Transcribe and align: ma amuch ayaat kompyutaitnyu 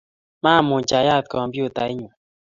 ma 0.43 0.51
amuch 0.61 0.91
ayaat 0.99 1.25
kompyutaitnyu 1.31 2.09